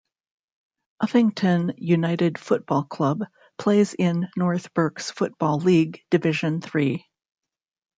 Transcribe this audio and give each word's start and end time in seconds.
Uffington 1.03 1.75
United 1.77 2.39
Football 2.39 2.85
Club 2.85 3.23
plays 3.59 3.93
in 3.93 4.29
North 4.35 4.73
Berks 4.73 5.11
Football 5.11 5.59
League 5.59 6.01
Division 6.09 6.59
Three. 6.59 7.05